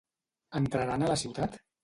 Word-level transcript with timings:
Entraran 0.59 1.05
a 1.05 1.11
la 1.13 1.19
ciutat? 1.25 1.63